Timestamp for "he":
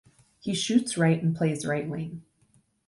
0.39-0.55